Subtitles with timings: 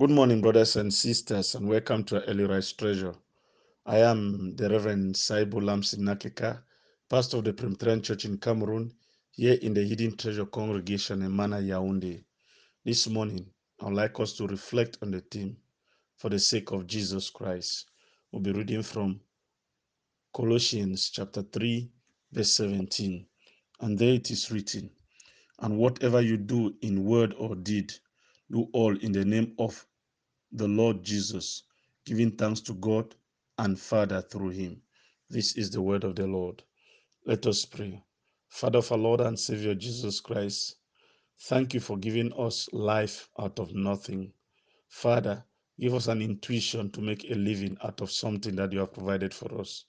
[0.00, 3.12] Good morning, brothers and sisters, and welcome to Early Rise Treasure.
[3.84, 6.62] I am the Reverend Saibu Lamsi Nakeka,
[7.10, 8.94] pastor of the Presbyterian Church in Cameroon,
[9.32, 12.24] here in the Hidden Treasure Congregation in Mana Yaoundé.
[12.82, 13.44] This morning,
[13.78, 15.58] I would like us to reflect on the theme,
[16.16, 17.90] for the sake of Jesus Christ.
[18.32, 19.20] We'll be reading from
[20.32, 21.90] Colossians chapter 3,
[22.32, 23.26] verse 17.
[23.80, 24.88] And there it is written,
[25.58, 27.92] And whatever you do in word or deed,
[28.50, 29.86] do all in the name of
[30.52, 31.64] the Lord Jesus,
[32.04, 33.14] giving thanks to God
[33.58, 34.82] and Father through him.
[35.28, 36.62] This is the word of the Lord.
[37.26, 38.02] Let us pray.
[38.48, 40.76] Father of our Lord and Savior Jesus Christ,
[41.42, 44.32] thank you for giving us life out of nothing.
[44.88, 45.44] Father,
[45.78, 49.32] give us an intuition to make a living out of something that you have provided
[49.32, 49.84] for us.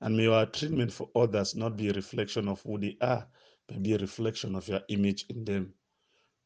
[0.00, 3.28] And may our treatment for others not be a reflection of who they are,
[3.68, 5.74] but be a reflection of your image in them.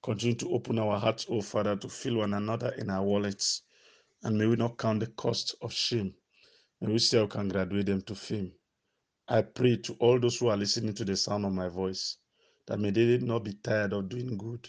[0.06, 3.64] Continue to open our hearts, O Father, to fill one another in our wallets
[4.22, 6.14] and may we not count the cost of shame.
[6.80, 8.52] May we still can graduate them to fame.
[9.28, 12.18] I pray to all those who are listening to the sound of my voice
[12.68, 14.68] that may they not be tired of doing good,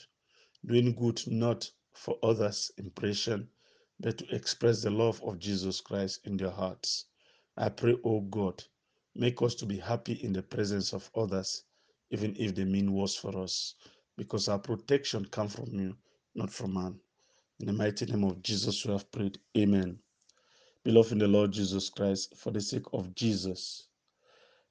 [0.66, 3.48] doing good not for others' impression,
[4.00, 7.06] but to express the love of Jesus Christ in their hearts.
[7.58, 8.64] I pray, O God,
[9.16, 11.64] make us to be happy in the presence of others,
[12.12, 13.76] even if they mean worse for us,
[14.18, 15.96] because our protection comes from you,
[16.36, 17.00] not from man.
[17.60, 19.38] In the mighty name of Jesus, we have prayed.
[19.58, 20.00] Amen.
[20.84, 23.88] Beloved in the Lord Jesus Christ, for the sake of Jesus,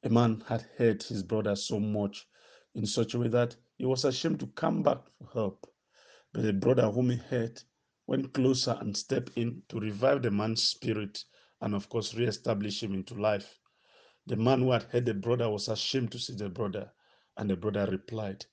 [0.02, 2.26] a man had hurt his brother so much
[2.74, 5.66] in such a way that he was ashamed to come back for help.
[6.32, 7.64] But the brother whom he hurt
[8.06, 11.24] went closer and stepped in to revive the man's spirit
[11.60, 13.58] and, of course, re-establish him into life.
[14.26, 16.90] The man who had hurt the brother was ashamed to see the brother,
[17.36, 18.44] and the brother replied,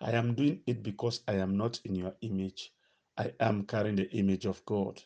[0.00, 2.72] I am doing it because I am not in your image.
[3.18, 5.02] I am carrying the image of God.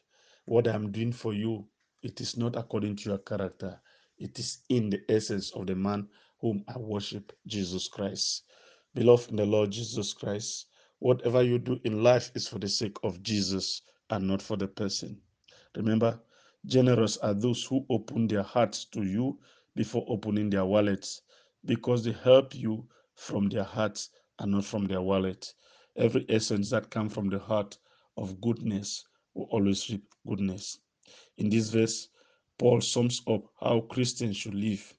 [0.46, 1.66] What I am doing for you,
[2.02, 3.80] it is not according to your character.
[4.18, 6.08] It is in the essence of the man
[6.40, 8.44] whom I worship, Jesus Christ.
[8.94, 10.66] Beloved in the Lord Jesus Christ,
[10.98, 14.68] whatever you do in life is for the sake of Jesus and not for the
[14.68, 15.18] person.
[15.76, 16.20] Remember,
[16.66, 19.38] generous are those who open their hearts to you
[19.74, 21.22] before opening their wallets
[21.64, 22.86] because they help you
[23.16, 25.52] from their hearts and not from their wallet.
[25.96, 27.78] Every essence that comes from the heart
[28.16, 29.04] of goodness
[29.34, 30.78] will always reap goodness.
[31.38, 32.08] In this verse,
[32.58, 34.92] Paul sums up how Christians should live.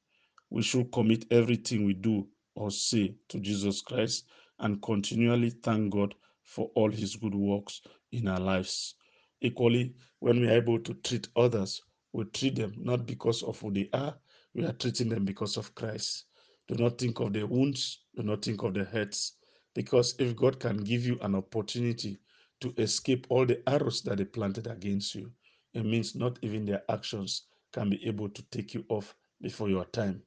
[0.50, 4.26] We should commit everything we do or say to Jesus Christ
[4.60, 8.96] and continually thank God for all his good works in our lives.
[9.42, 11.82] Equally, when we are able to treat others,
[12.14, 14.16] we treat them not because of who they are,
[14.54, 16.26] we are treating them because of Christ.
[16.68, 19.34] Do not think of the wounds, do not think of the hurts,
[19.76, 22.20] because if God can give you an opportunity
[22.62, 25.32] to escape all the arrows that they planted against you,
[25.74, 29.86] it means not even their actions can be able to take you off before your
[29.86, 30.22] time.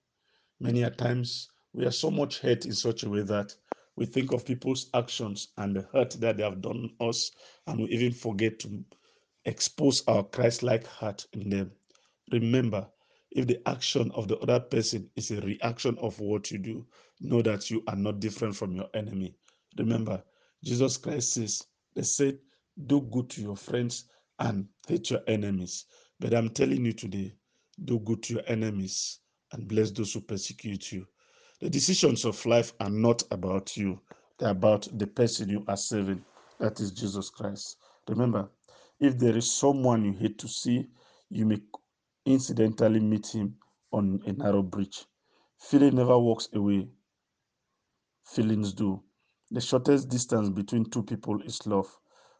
[0.60, 3.54] Many a times we are so much hurt in such a way that
[3.96, 7.30] we think of people's actions and the hurt that they have done us,
[7.66, 8.84] and we even forget to
[9.46, 11.70] expose our Christ like heart in them.
[12.32, 12.86] Remember,
[13.36, 16.86] if the action of the other person is a reaction of what you do,
[17.20, 19.34] know that you are not different from your enemy.
[19.76, 20.22] Remember,
[20.64, 21.62] Jesus Christ says,
[21.94, 22.38] They said,
[22.86, 24.04] Do good to your friends
[24.38, 25.84] and hate your enemies.
[26.18, 27.34] But I'm telling you today,
[27.84, 29.18] do good to your enemies
[29.52, 31.06] and bless those who persecute you.
[31.60, 34.00] The decisions of life are not about you,
[34.38, 36.24] they're about the person you are serving.
[36.58, 37.76] That is Jesus Christ.
[38.08, 38.48] Remember,
[38.98, 40.86] if there is someone you hate to see,
[41.28, 41.58] you may
[42.26, 43.56] incidentally meet him
[43.92, 45.06] on a narrow bridge.
[45.58, 46.88] Feeling never walks away,
[48.24, 49.02] feelings do.
[49.50, 51.88] The shortest distance between two people is love.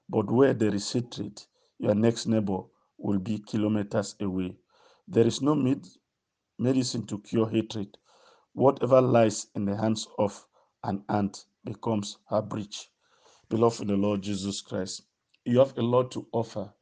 [0.08, 1.42] But where there is hatred,
[1.78, 2.60] your next neighbor
[2.98, 4.56] will be kilometers away.
[5.08, 5.88] There is no med-
[6.58, 7.98] medicine to cure hatred.
[8.54, 10.46] Whatever lies in the hands of
[10.84, 12.88] an ant becomes her breach.
[13.50, 15.04] Beloved in the Lord Jesus Christ,
[15.46, 16.72] you have a lot to offer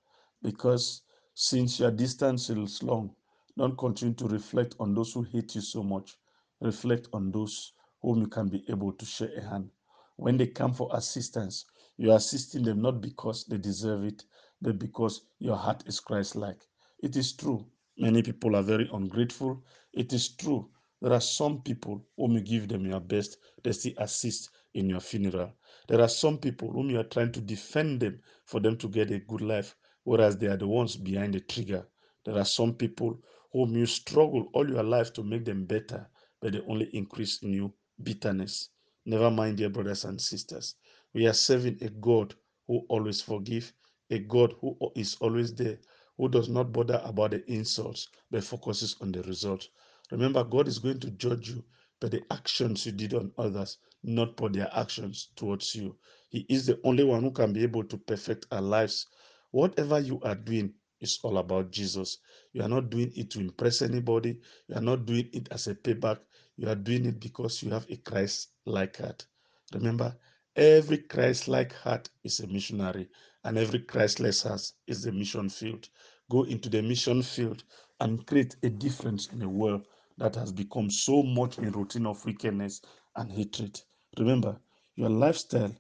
[0.42, 1.02] because
[1.34, 3.14] since your distance is long,
[3.56, 6.16] don't continue to reflect on those who hate you so much.
[6.60, 7.72] Reflect on those
[8.02, 9.70] whom you can be able to share a hand.
[10.16, 11.66] When they come for assistance,
[11.96, 14.24] you are assisting them not because they deserve it,
[14.62, 16.60] but because your heart is Christ like.
[17.02, 17.66] It is true.
[17.98, 19.62] Many people are very ungrateful.
[19.92, 20.70] It is true.
[21.02, 25.00] There are some people whom you give them your best, they still assist in your
[25.00, 25.52] funeral.
[25.88, 29.10] There are some people whom you are trying to defend them for them to get
[29.10, 31.86] a good life, whereas they are the ones behind the trigger.
[32.24, 33.18] There are some people
[33.52, 36.08] whom you struggle all your life to make them better,
[36.40, 38.70] but they only increase in you bitterness.
[39.06, 40.76] Never mind, dear brothers and sisters.
[41.14, 42.34] We are serving a God
[42.66, 43.72] who always forgive,
[44.10, 45.78] a God who is always there,
[46.16, 49.68] who does not bother about the insults, but focuses on the result.
[50.10, 51.64] Remember, God is going to judge you
[52.00, 55.96] by the actions you did on others, not for their actions towards you.
[56.30, 59.06] He is the only one who can be able to perfect our lives.
[59.54, 62.18] Whatever you are doing is all about Jesus.
[62.54, 64.40] You are not doing it to impress anybody.
[64.66, 66.18] You are not doing it as a payback.
[66.56, 69.24] You are doing it because you have a Christ like heart.
[69.72, 70.16] Remember,
[70.56, 73.08] every Christ like heart is a missionary,
[73.44, 75.88] and every Christless heart is the mission field.
[76.32, 77.62] Go into the mission field
[78.00, 79.86] and create a difference in a world
[80.18, 82.82] that has become so much in routine of wickedness
[83.14, 83.80] and hatred.
[84.18, 84.58] Remember,
[84.96, 85.76] your lifestyle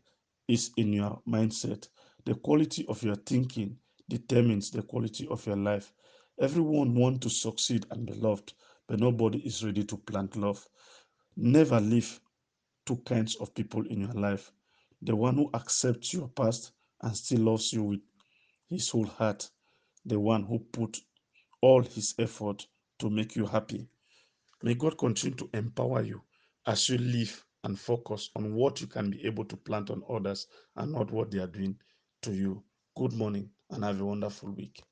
[0.46, 1.88] is in your mindset.
[2.26, 3.78] The quality of your thinking
[4.08, 5.92] determines the quality of your life.
[6.40, 8.54] Everyone wants to succeed and be loved,
[8.86, 10.66] but nobody is ready to plant love.
[11.36, 12.20] Never leave
[12.86, 14.52] two kinds of people in your life
[15.02, 16.72] the one who accepts your past
[17.02, 18.00] and still loves you with
[18.70, 19.50] his whole heart,
[20.06, 20.98] the one who put
[21.60, 22.66] all his effort
[22.98, 23.86] to make you happy.
[24.62, 26.22] May God continue to empower you
[26.66, 30.46] as you live and focus on what you can be able to plant on others
[30.76, 31.76] and not what they are doing
[32.24, 32.62] to you.
[32.96, 34.82] Good morning and have a wonderful week.